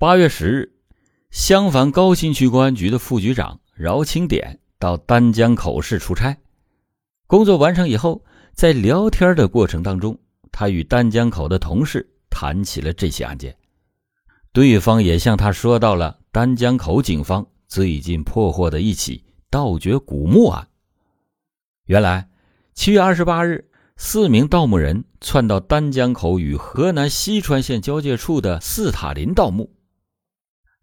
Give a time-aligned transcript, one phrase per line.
[0.00, 0.72] 八月十日，
[1.30, 6.38] 襄樊高新区公安局的副局长饶清典到丹江口市出差。
[7.26, 8.24] 工作完成以后，
[8.54, 10.18] 在聊天的过程当中，
[10.50, 13.54] 他与丹江口的同事谈起了这起案件。
[14.54, 20.66] 对方也向他说到了丹江口警方最近破获的一起盗掘古墓案。
[21.84, 22.26] 原来，
[22.72, 23.68] 七月二十八日。
[23.98, 29.70] 四名盗墓人窜到丹江口与河南西川县交界处的四塔林盗墓。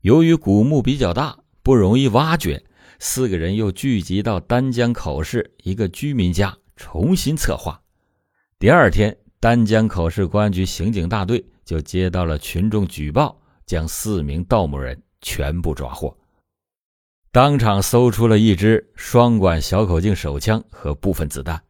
[0.07, 2.63] 由于古墓比较大，不容易挖掘，
[2.97, 7.81] 四个人又聚集到丹江口市一个居民家重新策划。
[8.57, 16.17] 第二天，丹江口市公安局刑警大队就接到了群众举报，将四名盗墓人全部抓获，
[17.33, 21.61] 当场搜出了一支双管小口径手枪和部分子弹。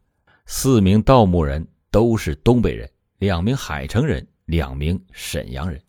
[0.46, 5.82] 四名盗墓人都是东北人，两名海城人，两名沈阳人。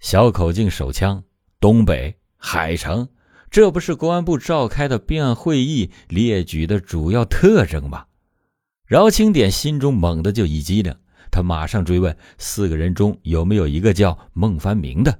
[0.00, 1.24] 小口径手枪，
[1.60, 3.08] 东北海城，
[3.50, 8.06] 这不是公安部召开的编案会议列举的主要特征吗？
[8.86, 10.94] 饶清典心中猛地就一激灵，
[11.30, 15.18] 他马上追问：四个人中有没有一个叫孟凡明的？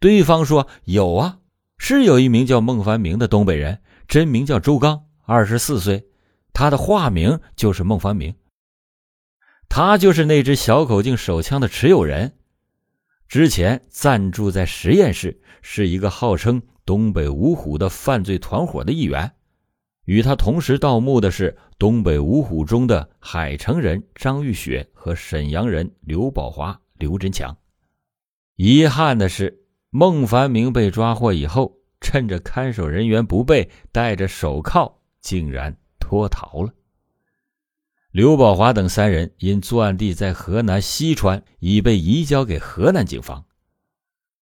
[0.00, 1.38] 对方说有啊，
[1.78, 6.06] 是有一名叫孟凡明的东北人，真名叫周刚，二十四岁。
[6.52, 8.34] 他的化名就是孟凡明，
[9.68, 12.34] 他就是那只小口径手枪的持有人，
[13.30, 19.30] 之前暂住在实验室，是一个号称东北五虎的犯罪团伙的一员。
[20.04, 27.56] 与他同时盗墓的是东北五虎中的海城人张玉雪和沈阳人刘宝华、刘振强。
[28.56, 35.76] 遗憾的是，孟凡明被抓获以后，趁着看守人员不备，戴着手铐，竟然。
[36.00, 36.74] 脱逃了。
[38.12, 43.44] 刘宝华等三人因作案地在河南西川，已被移交给河南警方。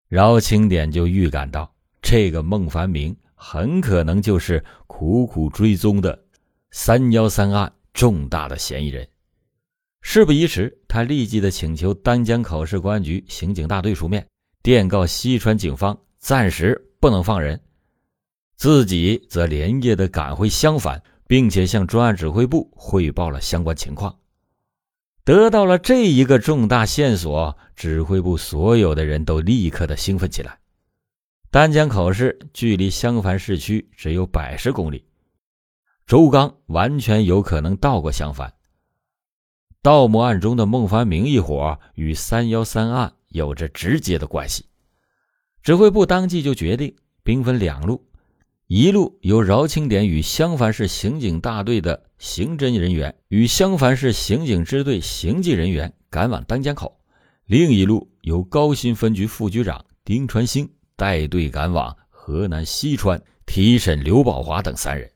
[0.10, 6.22] 饶清典就预感到，这个孟凡明很可能就是苦苦追踪的
[6.72, 9.08] “三幺三”案重大的嫌疑人。
[10.02, 14.28] 事不宜迟，他立即的请求丹江口市公安局刑警大队出面，
[14.64, 17.62] 电告西川警方暂时不能放人，
[18.58, 21.02] 自己则连夜的赶回襄樊。
[21.28, 24.20] 并且向专案指挥部汇报了相关情况，
[25.24, 30.60] 得到了这一个重大线索，指挥部所有的人都立刻的兴奋起来。
[31.50, 35.06] 丹江口市距离襄樊市区只有百十公里，
[36.06, 38.54] 周刚完全有可能到过襄樊。
[39.82, 44.66] 盗墓案中的孟凡明一伙与三幺三案有着直接的关系，
[45.64, 48.06] 指挥部当即就决定兵分两路。
[48.68, 57.00] 一路由饶清典与襄樊市刑警大队的刑侦人员与襄樊市刑警支队刑警人员赶往丹江口，
[57.46, 65.12] 另一路由高新分局副局长丁传兴带队赶往河南西川提审刘宝华等三人。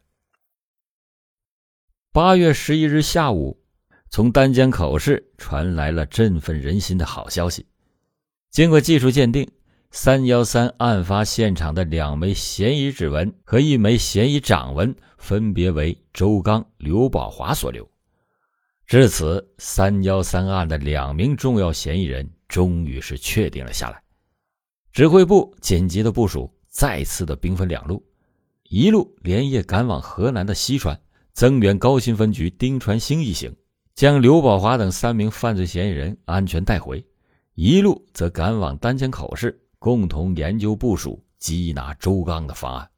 [2.12, 3.60] 八月十一日下午，
[4.12, 7.66] 从丹江口市传来了振奋人心的好消息，
[8.52, 9.50] 经过技术鉴定。
[9.92, 17.90] 三幺三案发现场的两枚嫌疑指纹和一枚嫌疑掌纹分别为周刚、刘宝华所留。
[18.86, 24.00] 至此，三幺三案的两名重要嫌疑人终于是确定了下来。
[24.92, 28.04] 指挥部紧急的部署，再次的兵分两路：
[28.70, 31.00] 一路连夜赶往河南的西川，
[31.34, 33.56] 增援高新分局丁传兴一行，
[33.96, 37.04] 将刘宝华等三名犯罪嫌疑人安全带回；
[37.56, 39.60] 一路则赶往丹江口市。
[39.80, 42.92] 共同研究部署缉拿周刚的方案，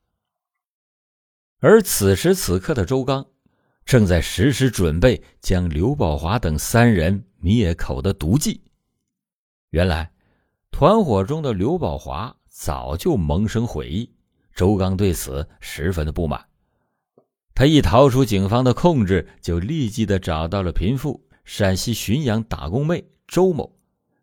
[1.60, 3.24] 而此时此刻的周刚
[3.86, 8.62] 正在实施准备将刘宝华等三人灭口的毒计。
[9.70, 10.12] 原来，
[10.72, 14.12] 团伙中的刘宝华早就萌生悔意，
[14.56, 16.44] 周刚对此十分的不满。
[17.54, 23.78] 他一逃出警方的控制，就立即的找到了贫富陕西浔阳打工妹周某。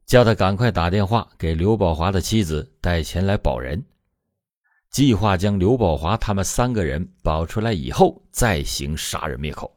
[0.08, 3.84] 叫他赶快打电话给刘宝华的妻子，带钱来保人。
[4.88, 9.70] 计划将刘宝华他们三个人保出来以后，再行杀人灭口。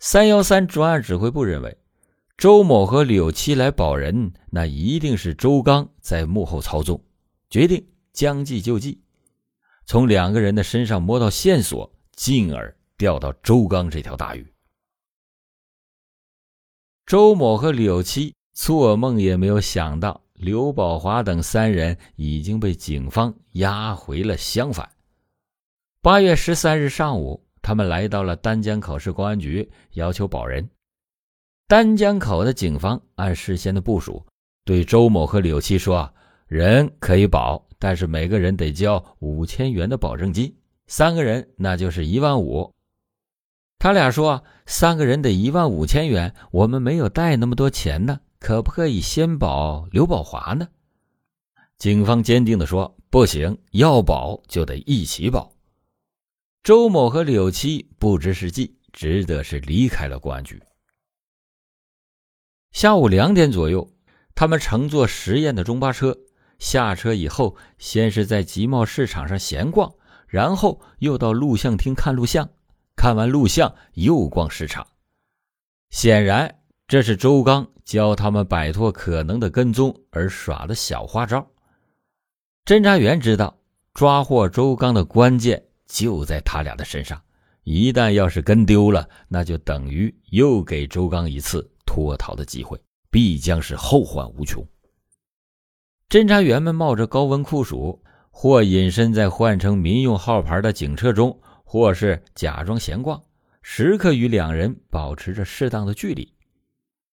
[0.00, 1.78] 三幺三专案指挥部认为，
[2.36, 7.00] 周某和柳七来保人，那一定是周刚在幕后操纵，
[7.48, 9.00] 决定将计就计，
[9.86, 14.52] 从两个人的身上摸到线索，进而钓到周刚这条大鱼。
[17.06, 18.34] 周某和柳七。
[18.52, 24.88] 做梦也没有想到，刘宝华等三人已经被警方押回了襄樊。
[26.00, 30.68] 八月十三日上午，他们来到了丹江口市公安局，要求保人。
[31.66, 34.24] 丹江口的警方按事先的部署，
[34.64, 36.12] 对周某和柳七说
[36.46, 40.54] ：“人可以保，但是每个人得交五千元的保证金，
[40.88, 42.70] 三个人那就是一万五。”
[43.78, 50.68] 他俩说：“三个人得一万五千元，我们没有带那么多钱呢，可不可以先保刘宝华呢？”
[51.78, 55.52] 警方坚定地说：“不行，要保就得一起保。”
[56.62, 60.60] 周某和柳七不知是计，只得是离开了公安局。
[62.72, 63.90] 下午两点左右，
[64.34, 66.16] 他们乘坐实验的中巴车
[66.58, 69.92] 下车以后，先是在集贸市场上闲逛，
[70.26, 72.48] 然后又到录像厅看录像。
[72.94, 74.86] 看完录像，又逛市场。
[75.90, 76.61] 显然，
[76.92, 81.42] 这是周刚教他们摆脱可能的跟踪而耍的小花招。
[82.66, 83.56] 侦查员知道，
[83.94, 87.18] 抓获周刚的关键就在他俩的身上。
[87.62, 92.78] 一旦要是跟丢了，那就等于又给周刚一次脱逃的机会，
[93.10, 94.62] 必将是后患无穷。
[96.10, 97.98] 侦查员们冒着高温酷暑，
[98.30, 101.40] 或隐身在换成民用号牌的警车中。
[101.64, 103.18] 或是假装闲逛，
[103.62, 106.31] 时刻与两人保持着适当的距离。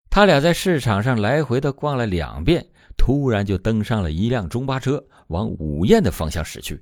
[0.09, 2.67] 他俩在市场上来回的逛了两遍，
[2.97, 6.81] 突然就登上了一辆中巴车，往五堰的方向驶去。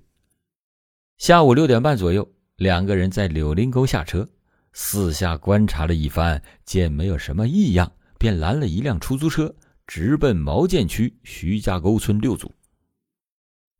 [1.17, 4.27] 下午六点半左右，两个人在柳林沟下车，
[4.71, 9.53] 四下观察了一番，见没有什么异样，便拦了一辆出租车，
[9.85, 12.53] 直奔毛涧区徐家沟村六组。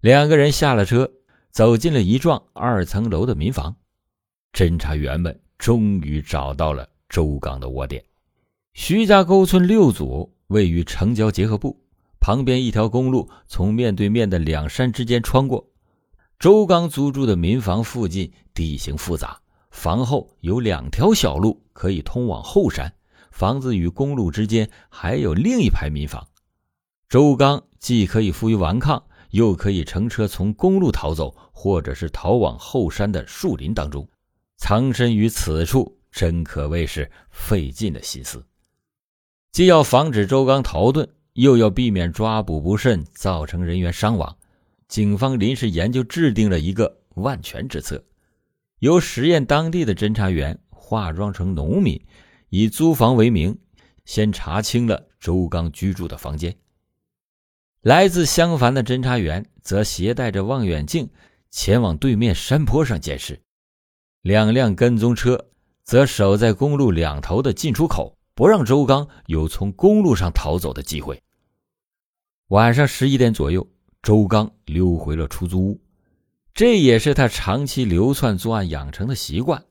[0.01, 1.09] 两个人下了车，
[1.51, 3.75] 走进了一幢二层楼的民房。
[4.51, 8.03] 侦查员们终于找到了周刚的窝点。
[8.79, 11.81] 徐家沟村六组位于城郊结合部
[12.19, 15.67] 旁边，一条公路从面对面的两山之间穿过。
[16.37, 19.41] 周刚租住的民房附近地形复杂，
[19.71, 22.93] 房后有两条小路可以通往后山，
[23.31, 26.25] 房子与公路之间还有另一排民房。
[27.09, 34.07] 周刚既可以负隅顽抗，又可以乘车从公路逃走，或者是逃往后山的树林当中。
[34.55, 38.45] 藏身于此处，真可谓是费尽了心思。
[39.51, 44.37] 既要防止周刚逃遁，又要避免抓捕不慎造成人员伤亡，
[44.87, 48.03] 警方临时研究制定了一个万全之策：
[48.79, 51.99] 由实验当地的侦查员化妆成农民，
[52.49, 53.57] 以租房为名，
[54.05, 56.55] 先查清了周刚居住的房间。
[57.81, 61.09] 来自襄樊的侦查员则携带着望远镜，
[61.49, 63.39] 前往对面山坡上监视。
[64.21, 65.49] 两辆跟踪车
[65.83, 71.23] 则守在公路两头的进出口，不让周刚有从公路上逃走的机会。
[72.49, 73.67] 晚上十一点左右，
[74.03, 75.81] 周刚溜回了出租屋，
[76.53, 79.65] 这也是他长期流窜作案养成的习惯。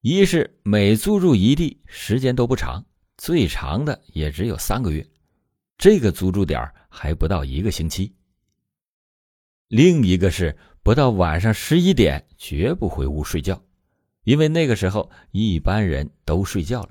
[0.00, 2.84] 一是每租住一地时间都不长，
[3.18, 5.08] 最长的也只有三个月，
[5.78, 8.12] 这个租住点还不到一个星期。
[9.68, 13.62] 另一个是不到晚上十一点绝不回屋睡觉。
[14.24, 16.90] 因为那个时候一般人都睡觉了，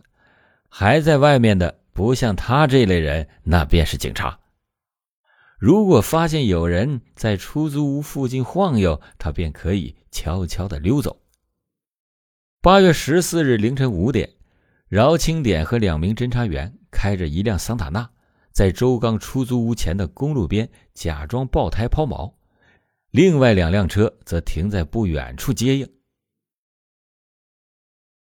[0.74, 4.40] 还在外面的不像他这类人，那便是警察。
[5.60, 11.22] 如果发现有人在出租屋附近晃悠，他便可以悄悄的溜走。
[12.62, 14.30] 八月十四日凌晨五点，
[14.88, 18.10] 饶清典和两名侦查员开着一辆桑塔纳，
[18.54, 22.34] 在周刚出租屋前的公路边假装爆胎抛锚，
[23.12, 25.88] 另外两辆车则停在不远处接应。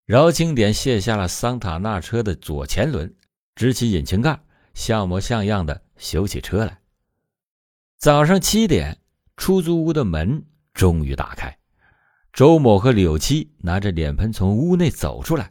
[0.07, 3.13] 饶清典卸下了桑塔纳车的左前轮，
[3.57, 4.41] 支起引擎盖，
[4.73, 6.79] 像模像样的修起车来。
[7.99, 8.99] 早上七点，
[9.37, 11.59] 出租屋的门终于打开，
[12.33, 15.51] 周某和柳七拿着脸盆从屋内走出来，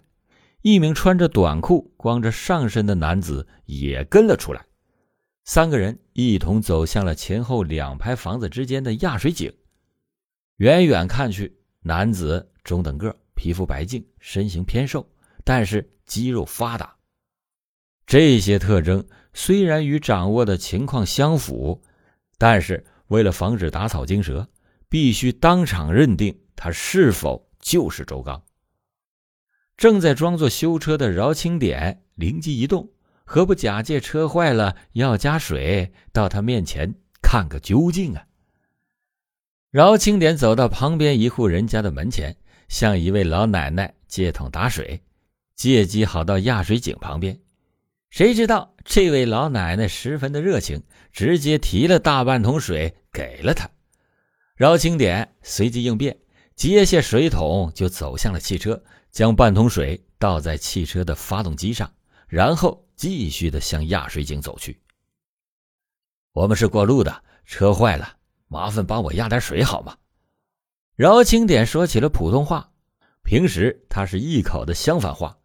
[0.61, 4.65] 一名穿着短裤、光着上身的男子也跟了出来。
[5.43, 9.53] 三个人一同走向了前后两排房子之间的压水井。
[10.55, 13.13] 远远看去，男子中等个。
[13.35, 15.07] 皮肤白净，身形偏瘦，
[15.43, 16.95] 但是肌肉发达。
[18.07, 21.81] 这些特征虽然与掌握的情况相符，
[22.37, 24.47] 但是为了防止打草惊蛇，
[24.89, 28.43] 必须当场认定他是否就是周刚。
[29.75, 32.91] 正在装作修车的饶清典灵机一动，
[33.25, 38.25] 何不假借车坏了要加水，到他面前看个究竟啊？
[39.71, 42.37] 饶清典走到旁边一户人家的门前。
[42.67, 45.01] 向一位老奶奶借桶打水，
[45.55, 47.39] 借机好到压水井旁边。
[48.09, 53.69] 谁知道这位老奶奶十分的热情，直接提了大半桶水给了他。
[54.55, 56.17] 饶清点随即应变，
[56.55, 58.81] 接下水桶就走向了汽车，
[59.11, 61.93] 将半桶水倒在汽车的发动机上，
[62.27, 64.79] 然后继续的向压水井走去。
[66.31, 68.15] 我们是过路的，车坏了，
[68.47, 69.97] 麻烦帮我压点水好吗？
[70.95, 72.71] 饶清典说起了普通话，
[73.21, 75.37] 平时他是一口的襄樊话，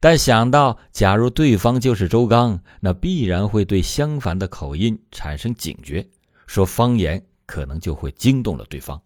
[0.00, 6.04] 但想到假如对方就是周刚，那必然会对襄樊的口音产生警觉，
[6.48, 9.00] 说方言可能就会惊动了对方。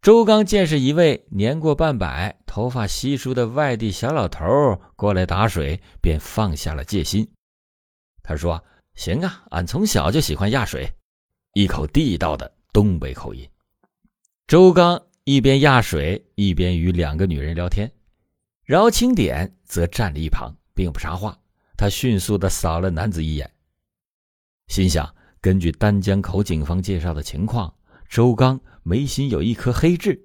[0.00, 7.28] 周刚见是一位年过半百、头发稀疏的外地小老头过来打水，便放下了戒心。
[8.22, 8.64] 他说
[8.96, 10.90] ：“行啊，俺从小就喜欢压水。”
[11.52, 13.46] 一口地道的东北口音。
[14.48, 17.92] 周刚一边压水，一边与两个女人聊天。
[18.64, 21.38] 饶清典则站在一旁，并不插话。
[21.76, 23.52] 他迅速的扫了男子一眼，
[24.68, 27.74] 心想：根据丹江口警方介绍的情况，
[28.08, 28.58] 周刚。
[28.84, 30.18] 眉心有一颗黑痣，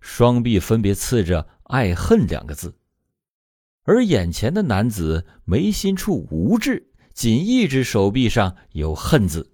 [0.00, 2.76] 双臂分别刺着“爱恨”两个字，
[3.82, 9.50] 而眼前的男子眉心处无痣，仅一只手臂上有“恨”字。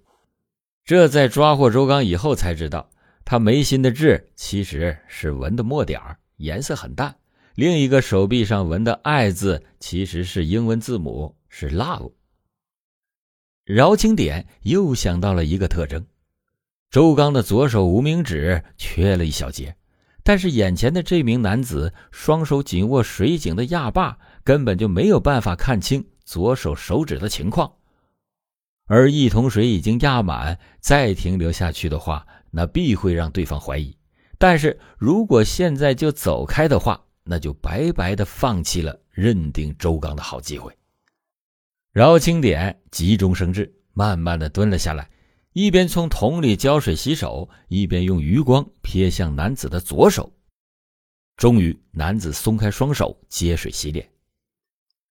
[0.84, 2.90] 这在抓获周刚以后才知道，
[3.30, 6.00] 他眉心的痣其实是纹的墨点
[6.38, 7.12] 颜色很淡；
[7.56, 12.14] 另一个手臂上纹的“爱”字其实是英文字母，是 “love”。
[13.66, 16.06] 饶清点又想到了一个特征。
[16.88, 19.76] 周刚的左手无名指缺了一小节，
[20.22, 27.74] 但是眼前的这名男子双手紧握水井的压把，根本就没有办法看清左手手指的情况。
[28.86, 33.96] 而一桶水已经压满，再停留下去的话，那必会让对方怀疑。
[34.38, 40.72] 但是如果现在就走开的话，那就白白的放弃了认定周刚的好机会。
[41.92, 45.10] 饶清点急中生智，慢慢的蹲了下来。
[45.54, 50.32] 一边从桶里浇水洗手，一边用余光瞥向男子的左手。
[51.36, 54.08] 终于，男子松开双手接水洗脸。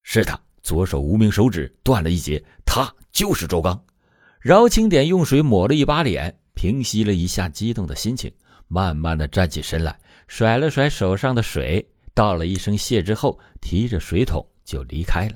[0.04, 3.84] 是他，左手无名手指断了一截，他就是周刚。
[4.40, 8.34] 饶清点用水抹了一把脸，平息了一下激动的心情，
[8.68, 15.36] 慢慢的站起身来，甩了甩手上的水，道了一声谢之后，提着水桶就离开了。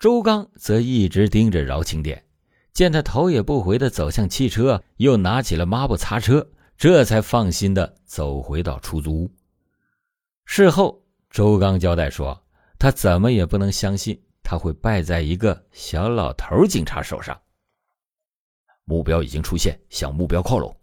[0.00, 2.24] 周刚则一直盯着饶清典。
[2.72, 9.30] 见他头也不回地走向汽车，又拿起了抹布擦车，这才放心地走回到出租屋。
[10.44, 12.44] 事后，周刚交代说
[12.80, 17.40] ：“他怎么也不能相信他会败在一个小老头警察手上。
[18.84, 20.76] 目标已经出现，向目标靠拢。”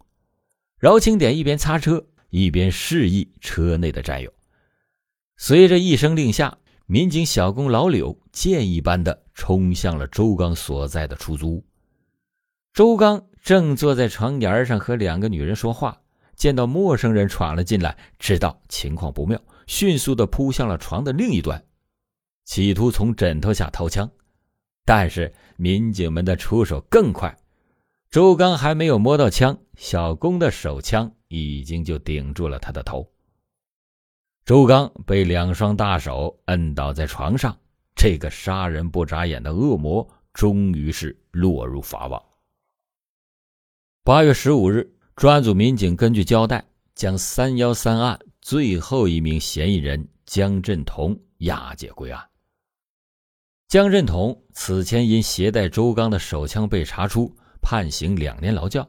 [0.78, 4.32] 饶清点一边擦车，一边示意车内的战友。
[5.36, 11.64] 随着一声令下，民警小工老柳箭一般的冲向了周刚所在的出租屋。
[12.72, 16.00] 周刚正坐在床沿上和两个女人说话，
[16.36, 21.64] 见到陌生人闯了进来，知道情况不妙，迅速的扑向了床的另一端，
[22.44, 24.08] 企图从枕头下掏枪。
[24.84, 27.36] 但是民警们的出手更快，
[28.10, 33.06] 周刚还没有摸到枪，小工的手枪已经就顶住了他的头。
[34.46, 37.58] 周刚被两双大手摁倒在床上，
[37.94, 42.22] 这个杀人不眨眼的恶魔终于是落入法网。
[44.04, 52.26] 八月十五日，专案组民警根据交代，将三幺三案最后一名嫌疑人江振同押解归案。
[53.68, 58.88] 江振同此前因携带周刚的手枪被查出，判刑两年劳教，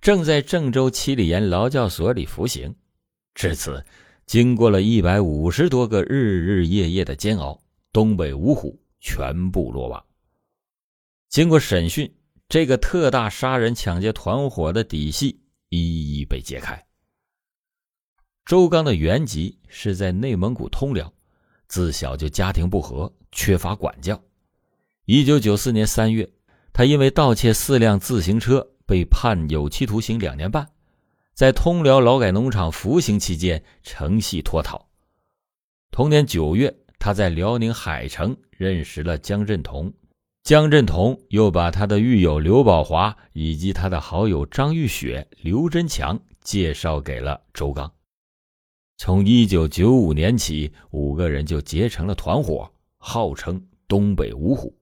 [0.00, 2.74] 正在郑州七里岩劳教所里服刑。
[3.34, 3.84] 至此，
[4.26, 7.62] 经过了一百五十多个日日夜夜的煎熬，
[7.92, 10.04] 东北五虎全部落网。
[11.28, 12.12] 经过审讯。
[12.52, 16.84] 这个特大杀人抢劫团伙的底细一一被揭开。
[18.44, 21.14] 周刚的原籍是在内蒙古通辽，
[21.68, 24.20] 自小就家庭不和，缺乏管教。
[25.04, 26.28] 一九九四年三月，
[26.72, 30.68] 他因为盗窃四辆自行车被判有期徒刑两年半，
[31.34, 34.88] 在通辽劳改农场服刑期间乘隙脱逃。
[35.90, 39.92] 同年九月，他在辽宁海城认识了江振彤。
[40.42, 47.92] 江振彤又把他的狱友刘宝华以及他的好友张玉雪、刘真强介绍给了周刚。
[48.96, 54.74] 从一九九五年起，五个人就结成了团伙，号称“东北五虎”，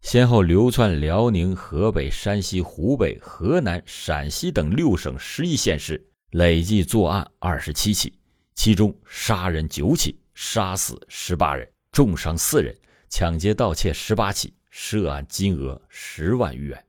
[0.00, 8.12] 先后流窜辽宁、河北、山西、湖北、河南、陕西等六省十一县市，累计作案二十七起，
[8.54, 12.74] 其中杀人九起，杀死十八人，重伤四人；
[13.08, 14.52] 抢劫、盗窃十八起。
[14.70, 16.84] 涉案金额十万余元，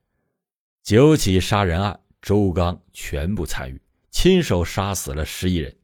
[0.83, 5.75] 九起杀人案，周刚全部参与，亲手杀死了十一人。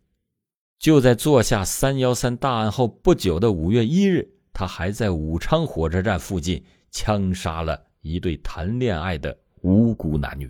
[0.78, 6.64] 就在做下三幺三大案后不久的五月一日，他还在武昌火车站附近
[6.96, 10.50] 枪杀了一对谈恋爱的无辜男女。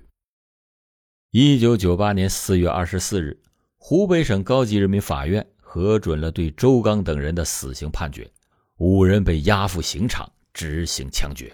[1.32, 3.36] 一九九八年四月二十四日，
[3.78, 8.32] 湖北省高级人民法院核准了对周刚等人的死刑判决，
[8.78, 11.52] 五人被押赴刑场执行枪决，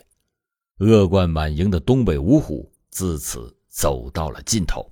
[0.79, 4.85] 恶贯满盈的东北五虎自此走到了尽头。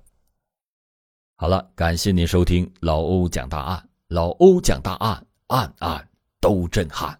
[1.35, 7.19] 好了，感谢您收听老欧讲大案，老欧讲大案，案案都震撼。